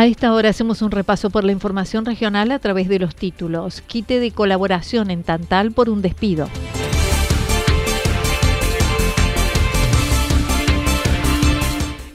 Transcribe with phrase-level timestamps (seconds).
[0.00, 3.82] A esta hora hacemos un repaso por la información regional a través de los títulos.
[3.82, 6.48] Quite de colaboración en Tantal por un despido.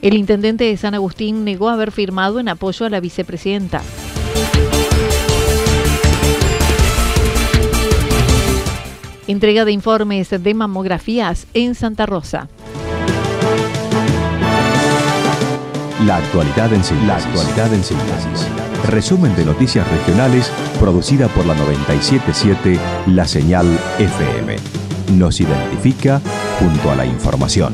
[0.02, 3.82] El intendente de San Agustín negó haber firmado en apoyo a la vicepresidenta.
[9.28, 12.48] Entrega de informes de mamografías en Santa Rosa.
[16.06, 17.08] La actualidad en síntesis.
[17.08, 18.46] La actualidad en síntesis.
[18.86, 23.66] Resumen de noticias regionales producida por la 977 La Señal
[23.98, 24.54] FM.
[25.14, 26.20] Nos identifica
[26.60, 27.72] junto a la información.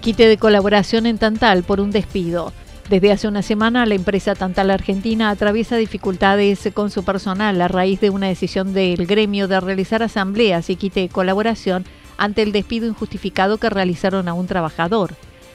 [0.00, 2.52] Quite de colaboración en Tantal por un despido.
[2.88, 8.00] Desde hace una semana, la empresa Tantal Argentina atraviesa dificultades con su personal a raíz
[8.00, 11.84] de una decisión del gremio de realizar asambleas y quite de colaboración
[12.20, 15.14] ante el despido injustificado que realizaron a un trabajador.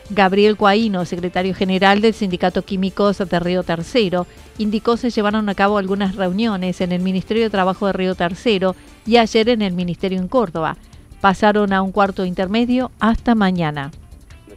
[0.09, 4.27] Gabriel Cuaino, secretario general del Sindicato Químicos de Río Tercero,
[4.57, 8.75] indicó se llevaron a cabo algunas reuniones en el Ministerio de Trabajo de Río Tercero
[9.05, 10.75] y ayer en el Ministerio en Córdoba.
[11.21, 13.91] Pasaron a un cuarto intermedio hasta mañana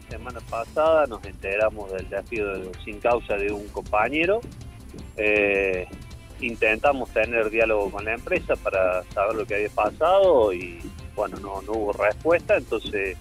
[0.08, 2.54] semana pasada nos enteramos del despido
[2.84, 4.40] sin causa de un compañero.
[5.16, 5.86] Eh,
[6.40, 10.78] intentamos tener diálogo con la empresa para saber lo que había pasado y
[11.18, 13.18] bueno, no, hubo respuesta, entonces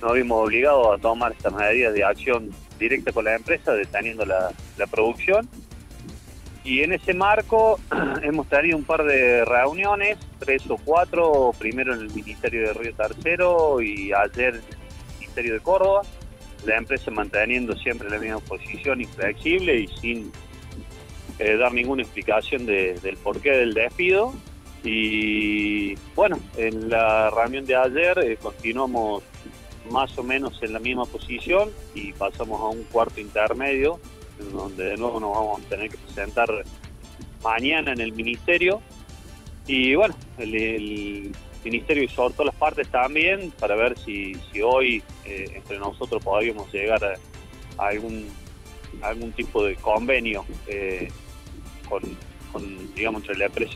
[0.00, 4.50] nos vimos obligados a tomar estas medidas de acción directa con la empresa, deteniendo la,
[4.90, 5.46] producción.
[6.64, 7.78] Y en ese marco
[8.22, 12.94] hemos tenido un par de reuniones, tres o cuatro, primero en el Ministerio de Río
[12.94, 14.60] Tercero y ayer
[15.34, 16.02] de Córdoba,
[16.66, 20.32] la empresa manteniendo siempre la misma posición inflexible y sin
[21.38, 24.32] eh, dar ninguna explicación del porqué del despido.
[24.84, 29.22] Y bueno, en la reunión de ayer eh, continuamos
[29.90, 33.98] más o menos en la misma posición y pasamos a un cuarto intermedio,
[34.52, 36.48] donde de nuevo nos vamos a tener que presentar
[37.42, 38.80] mañana en el ministerio.
[39.66, 41.32] Y bueno, el
[41.64, 47.16] Ministerio exhortó las partes también para ver si, hoy eh, entre nosotros podríamos llegar a,
[47.76, 48.26] algún
[49.02, 51.08] algún tipo de convenio eh,
[51.88, 52.02] con,
[52.94, 53.72] digamos, entre la empresa.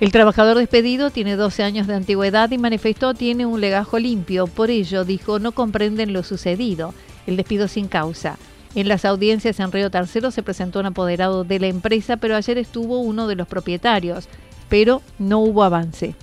[0.00, 4.46] El trabajador despedido tiene 12 años de antigüedad y manifestó tiene un legajo limpio.
[4.46, 6.94] Por ello, dijo, no comprenden lo sucedido,
[7.26, 8.38] el despido sin causa.
[8.74, 12.56] En las audiencias en Río Tercero se presentó un apoderado de la empresa, pero ayer
[12.56, 14.28] estuvo uno de los propietarios,
[14.70, 16.14] pero no hubo avance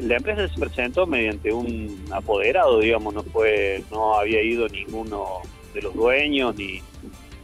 [0.00, 5.40] la empresa se presentó mediante un apoderado, digamos, no fue, no había ido ninguno
[5.72, 6.82] de los dueños ni,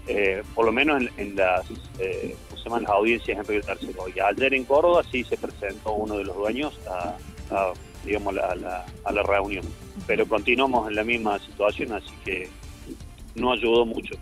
[0.06, 1.64] eh, por lo menos en, las,
[1.98, 2.82] eh, llaman?
[2.82, 4.04] las audiencias en Río Tercero.
[4.14, 7.16] Y ayer en Córdoba sí se presentó uno de los dueños a,
[8.04, 9.64] digamos, a la, a la reunión.
[10.06, 12.48] Pero continuamos en la misma situación, así que
[13.34, 14.14] no ayudó mucho.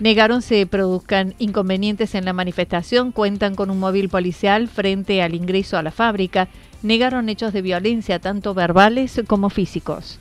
[0.00, 5.76] Negaron se produzcan inconvenientes en la manifestación, cuentan con un móvil policial frente al ingreso
[5.76, 6.48] a la fábrica
[6.82, 10.18] negaron hechos de violencia, tanto verbales como físicos.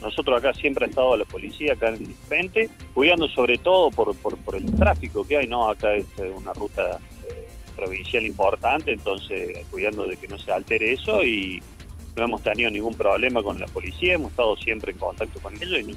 [0.00, 4.56] Nosotros acá siempre ha estado la policía acá en frente, cuidando sobre todo por, por,
[4.56, 5.68] el tráfico que hay, ¿no?
[5.68, 10.92] Acá es eh, una ruta eh, provincial importante, entonces cuidando de que no se altere
[10.92, 11.62] eso y
[12.16, 15.96] no hemos tenido ningún problema con la policía, hemos estado siempre en contacto con ellos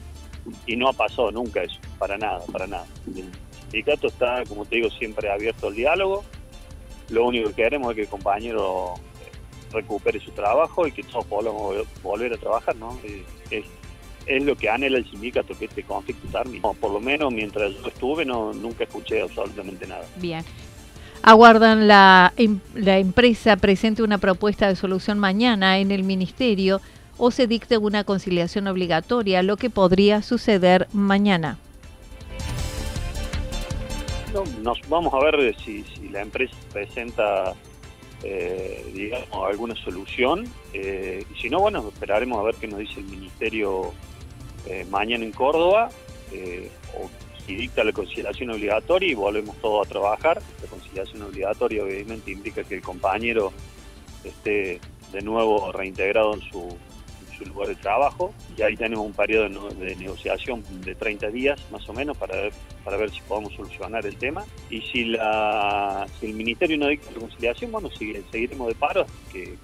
[0.66, 2.86] y no, ha pasado nunca eso, para nada, para nada.
[3.08, 3.30] El
[3.62, 6.24] sindicato está, como te digo, siempre abierto al diálogo.
[7.10, 8.96] Lo único que queremos es que el compañero
[9.72, 12.98] recupere su trabajo y que todos podamos volver a trabajar, ¿no?
[13.52, 13.66] Es,
[14.28, 16.62] es lo que anhela el sindicato, que este conflicto termine.
[16.62, 20.06] por lo menos mientras yo estuve no, nunca escuché absolutamente nada.
[20.18, 20.44] Bien.
[21.24, 26.82] Aguardan la, em, la empresa presente una propuesta de solución mañana en el ministerio.
[27.20, 31.58] o se dicte una conciliación obligatoria, lo que podría suceder mañana.
[34.62, 37.56] nos vamos a ver si, la empresa presenta
[38.24, 40.46] eh, digamos alguna solución.
[40.74, 43.94] Eh, y si no bueno esperaremos a ver qué nos dice el ministerio
[44.66, 45.90] eh, mañana en Córdoba
[46.96, 47.10] o
[47.46, 50.42] si dicta la conciliación obligatoria y volvemos todos a trabajar.
[50.62, 53.54] La conciliación obligatoria obviamente implica que el compañero
[54.24, 54.82] esté
[55.14, 56.78] de nuevo reintegrado en su
[57.38, 61.88] su lugar de trabajo y ahí tenemos un periodo de, negociación de 30 días más
[61.90, 62.54] o menos para ver,
[62.84, 67.12] para ver si podemos solucionar el tema y si, la, si el Ministerio no dicta
[67.14, 69.58] reconciliación, bueno, seguiremos de paro hasta que,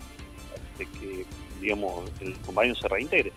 [0.77, 1.25] que
[1.61, 3.31] digamos, el compañero se reintegre.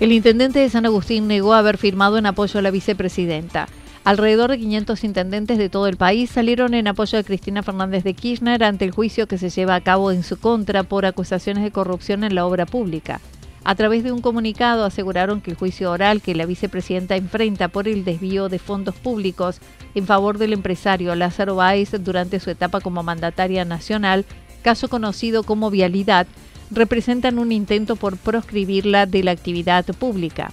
[0.00, 3.68] El intendente de San Agustín negó haber firmado en apoyo a la vicepresidenta.
[4.04, 8.12] Alrededor de 500 intendentes de todo el país salieron en apoyo de Cristina Fernández de
[8.12, 11.70] Kirchner ante el juicio que se lleva a cabo en su contra por acusaciones de
[11.70, 13.22] corrupción en la obra pública.
[13.64, 17.88] A través de un comunicado aseguraron que el juicio oral que la vicepresidenta enfrenta por
[17.88, 19.58] el desvío de fondos públicos
[19.94, 24.26] en favor del empresario Lázaro Báez durante su etapa como mandataria nacional,
[24.62, 26.26] caso conocido como vialidad,
[26.70, 30.52] representan un intento por proscribirla de la actividad pública.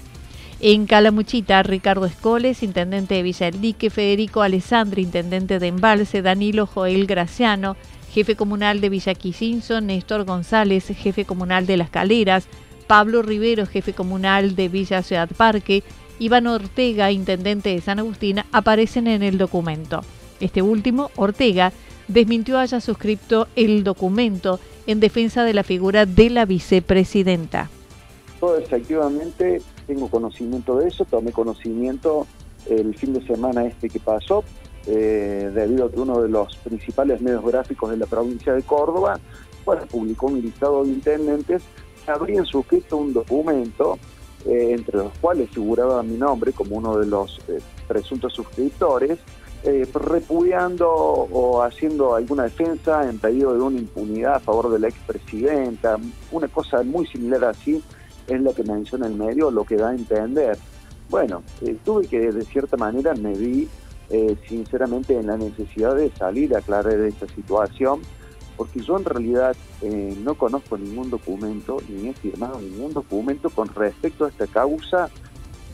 [0.63, 6.67] En Calamuchita, Ricardo Escoles, intendente de Villa del Dique, Federico Alessandri, intendente de Embalse, Danilo
[6.67, 7.75] Joel Graciano,
[8.11, 12.45] jefe comunal de Villa Quisinzo, Néstor González, jefe comunal de Las Caleras,
[12.85, 15.81] Pablo Rivero, jefe comunal de Villa Ciudad Parque,
[16.19, 20.01] Iván Ortega, intendente de San Agustín, aparecen en el documento.
[20.39, 21.73] Este último, Ortega,
[22.07, 27.71] desmintió haya suscrito el documento en defensa de la figura de la vicepresidenta.
[28.59, 32.25] Efectivamente, tengo conocimiento de eso, tomé conocimiento
[32.69, 34.43] el fin de semana este que pasó,
[34.87, 39.19] eh, debido a que uno de los principales medios gráficos de la provincia de Córdoba,
[39.65, 41.61] bueno, publicó un listado de intendentes
[42.03, 43.97] que habrían suscrito un documento,
[44.45, 49.19] eh, entre los cuales figuraba mi nombre como uno de los eh, presuntos suscriptores,
[49.93, 55.99] repudiando o haciendo alguna defensa en pedido de una impunidad a favor de la expresidenta,
[56.31, 57.79] una cosa muy similar así
[58.35, 60.57] es lo que menciona el medio, lo que da a entender.
[61.09, 63.67] Bueno, eh, tuve que de cierta manera me vi
[64.09, 68.01] eh, sinceramente en la necesidad de salir a aclarar esta situación,
[68.55, 73.67] porque yo en realidad eh, no conozco ningún documento, ni he firmado ningún documento con
[73.69, 75.09] respecto a esta causa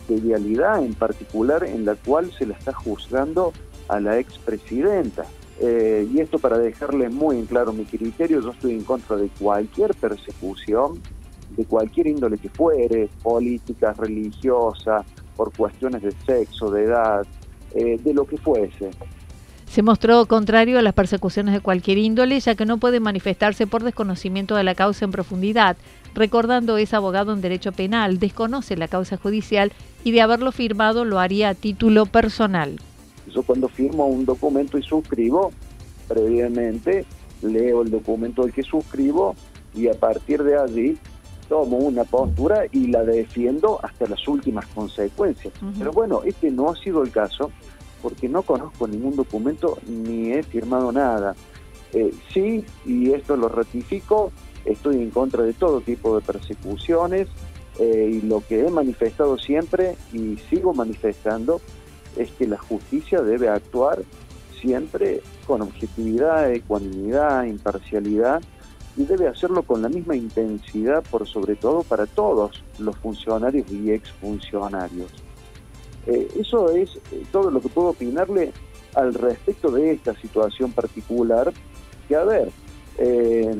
[0.07, 3.53] de vialidad en particular en la cual se la está juzgando
[3.89, 5.25] a la expresidenta.
[5.59, 9.95] y esto para dejarle muy en claro mi criterio, yo estoy en contra de cualquier
[9.95, 11.01] persecución
[11.55, 15.03] de cualquier índole que fuere, política, religiosa,
[15.35, 17.25] por cuestiones de sexo, de edad,
[17.75, 18.89] eh, de lo que fuese.
[19.67, 23.83] Se mostró contrario a las persecuciones de cualquier índole, ya que no puede manifestarse por
[23.83, 25.77] desconocimiento de la causa en profundidad.
[26.15, 29.71] Recordando es abogado en derecho penal, desconoce la causa judicial
[30.03, 32.79] y de haberlo firmado lo haría a título personal.
[33.31, 35.51] Yo cuando firmo un documento y suscribo,
[36.07, 37.05] previamente
[37.41, 39.35] leo el documento del que suscribo
[39.75, 40.97] y a partir de allí
[41.47, 45.53] tomo una postura y la defiendo hasta las últimas consecuencias.
[45.77, 47.51] Pero bueno, este no ha sido el caso
[48.01, 51.35] porque no conozco ningún documento ni he firmado nada.
[51.93, 54.31] Eh, sí, y esto lo ratifico,
[54.65, 57.27] estoy en contra de todo tipo de persecuciones
[57.79, 61.61] eh, y lo que he manifestado siempre y sigo manifestando
[62.17, 64.01] es que la justicia debe actuar
[64.59, 68.41] siempre con objetividad, ecuanimidad, imparcialidad
[68.97, 73.91] y debe hacerlo con la misma intensidad, por sobre todo para todos los funcionarios y
[73.91, 75.11] exfuncionarios.
[76.07, 78.51] Eh, eso es eh, todo lo que puedo opinarle
[78.95, 81.53] al respecto de esta situación particular,
[82.07, 82.49] que a ver,
[82.97, 83.55] eh,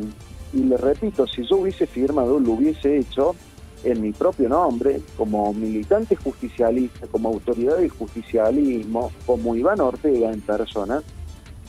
[0.54, 3.36] y le repito, si yo hubiese firmado, lo hubiese hecho
[3.84, 10.42] en mi propio nombre, como militante justicialista, como autoridad de justicialismo, como Iván Ortega en
[10.42, 11.04] persona,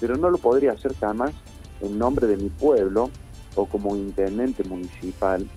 [0.00, 1.32] pero no lo podría hacer jamás
[1.82, 3.10] en nombre de mi pueblo,
[3.54, 5.48] o como intendente municipal,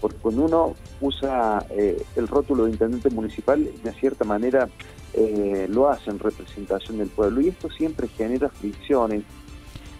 [0.00, 4.68] porque cuando uno usa eh, el rótulo de intendente municipal, de cierta manera
[5.14, 9.22] eh, lo hace en representación del pueblo y esto siempre genera fricciones.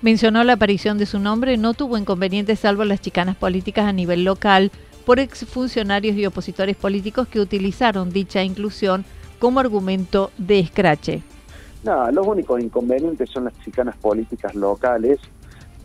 [0.03, 4.25] Mencionó la aparición de su nombre, no tuvo inconvenientes salvo las chicanas políticas a nivel
[4.25, 4.71] local
[5.07, 9.05] por exfuncionarios y opositores políticos que utilizaron dicha inclusión
[9.39, 11.23] como argumento de escrache.
[11.85, 15.19] No, los únicos inconvenientes son las chicanas políticas locales,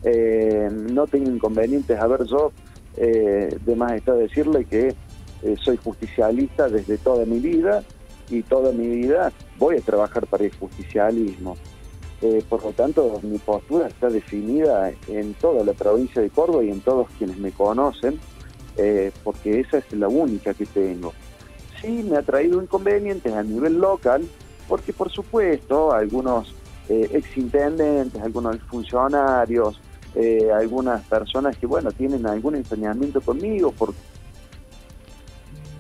[0.04, 2.00] eh, no tengo inconvenientes.
[2.00, 2.52] A ver, yo,
[2.98, 4.96] eh, de más está decirle que
[5.42, 7.84] eh, soy justicialista desde toda mi vida
[8.30, 11.58] y toda mi vida voy a trabajar para el justicialismo.
[12.50, 16.82] Por lo tanto, mi postura está definida en toda la provincia de Córdoba y en
[16.82, 18.20] todos quienes me conocen,
[19.24, 21.14] porque esa es la única que tengo.
[21.80, 24.28] Sí, me ha traído inconvenientes a nivel local,
[24.68, 26.54] porque por supuesto algunos
[26.90, 29.80] exintendentes, algunos funcionarios,
[30.16, 33.94] eh, algunas personas que, bueno, tienen algún ensañamiento conmigo por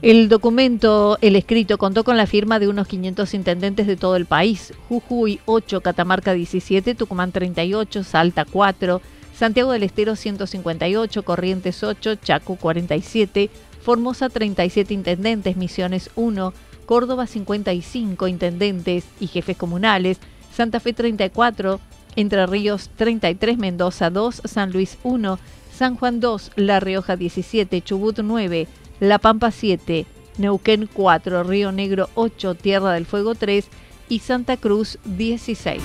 [0.01, 4.25] el documento, el escrito, contó con la firma de unos 500 intendentes de todo el
[4.25, 4.74] país.
[4.88, 9.01] Jujuy 8, Catamarca 17, Tucumán 38, Salta 4,
[9.36, 13.50] Santiago del Estero 158, Corrientes 8, Chaco 47,
[13.81, 16.53] Formosa 37 intendentes, Misiones 1,
[16.86, 20.17] Córdoba 55 intendentes y jefes comunales,
[20.53, 21.81] Santa Fe 34,
[22.19, 25.39] Entre Ríos 33, Mendoza 2, San Luis 1,
[25.73, 28.67] San Juan 2, La Rioja 17, Chubut 9,
[28.99, 30.05] la Pampa 7,
[30.38, 33.65] Neuquén 4, Río Negro 8, Tierra del Fuego 3
[34.09, 35.81] y Santa Cruz 16.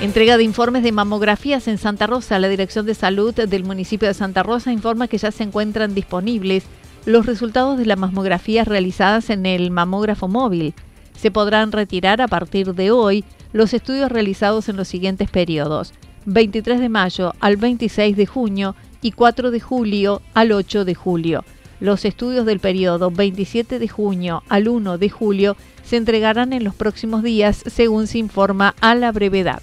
[0.00, 2.40] Entrega de informes de mamografías en Santa Rosa.
[2.40, 6.64] La Dirección de Salud del municipio de Santa Rosa informa que ya se encuentran disponibles
[7.06, 10.74] los resultados de las mamografías realizadas en el mamógrafo móvil.
[11.16, 15.94] Se podrán retirar a partir de hoy los estudios realizados en los siguientes periodos.
[16.26, 21.44] 23 de mayo al 26 de junio y 4 de julio al 8 de julio.
[21.80, 26.74] Los estudios del periodo 27 de junio al 1 de julio se entregarán en los
[26.74, 29.60] próximos días según se informa a la brevedad.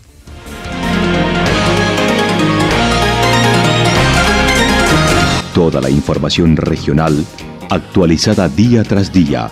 [5.53, 7.25] Toda la información regional
[7.69, 9.51] actualizada día tras día.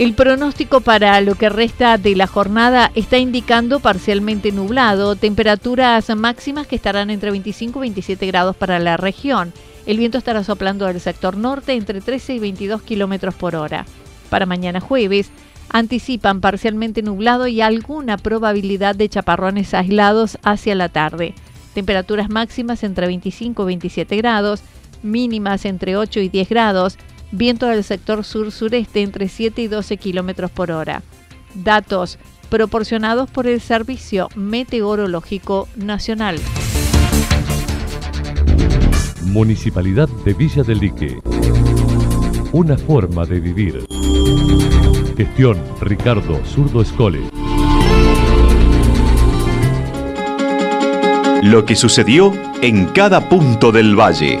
[0.00, 6.66] El pronóstico para lo que resta de la jornada está indicando parcialmente nublado, temperaturas máximas
[6.66, 9.52] que estarán entre 25 y 27 grados para la región.
[9.84, 13.84] El viento estará soplando del sector norte entre 13 y 22 kilómetros por hora.
[14.30, 15.28] Para mañana jueves,
[15.68, 21.34] anticipan parcialmente nublado y alguna probabilidad de chaparrones aislados hacia la tarde.
[21.74, 24.62] Temperaturas máximas entre 25 y 27 grados,
[25.02, 26.96] mínimas entre 8 y 10 grados
[27.32, 31.02] viento del sector sur-sureste entre 7 y 12 kilómetros por hora.
[31.54, 32.18] Datos
[32.48, 36.38] proporcionados por el Servicio Meteorológico Nacional.
[39.22, 41.20] Municipalidad de Villa del Lique.
[42.52, 43.86] Una forma de vivir.
[45.16, 47.20] Gestión Ricardo Zurdo Escole.
[51.42, 54.40] Lo que sucedió en cada punto del valle.